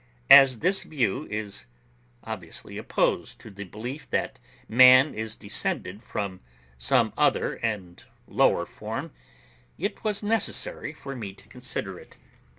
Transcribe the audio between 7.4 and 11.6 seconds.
and lower form, it was necessary for me to